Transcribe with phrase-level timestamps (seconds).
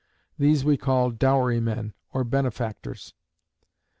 [0.39, 3.13] These we call Dowry men or Benefactors.